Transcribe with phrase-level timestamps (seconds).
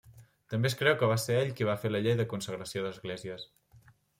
[0.53, 3.49] També es creu que va ser ell qui va fer la llei de consagració d'esglésies.